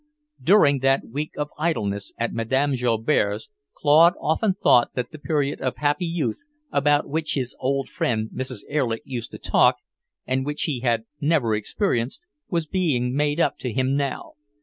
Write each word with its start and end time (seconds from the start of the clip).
During 0.41 0.79
that 0.79 1.05
week 1.05 1.33
of 1.37 1.51
idleness 1.59 2.11
at 2.17 2.33
Madame 2.33 2.73
Joubert's, 2.73 3.49
Claude 3.75 4.15
often 4.19 4.55
thought 4.55 4.95
that 4.95 5.11
the 5.11 5.19
period 5.19 5.61
of 5.61 5.75
happy 5.77 6.07
"youth," 6.07 6.39
about 6.71 7.07
which 7.07 7.35
his 7.35 7.55
old 7.59 7.87
friend 7.87 8.31
Mrs. 8.33 8.63
Erlich 8.67 9.03
used 9.05 9.29
to 9.29 9.37
talk, 9.37 9.75
and 10.25 10.43
which 10.43 10.63
he 10.63 10.79
had 10.79 11.03
never 11.21 11.53
experienced, 11.53 12.25
was 12.49 12.65
being 12.65 13.13
made 13.13 13.39
up 13.39 13.59
to 13.59 13.71
him 13.71 13.95
now. 13.95 14.31